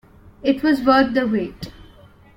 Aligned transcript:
It 0.41 0.63
was 0.63 0.81
worth 0.81 1.13
the 1.13 1.27
wait. 1.27 1.71